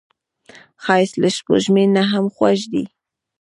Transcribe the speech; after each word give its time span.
ښایست 0.83 1.15
له 1.21 1.29
سپوږمۍ 1.35 1.85
نه 1.95 2.03
هم 2.11 2.25
خوږ 2.35 2.59
دی 2.71 2.83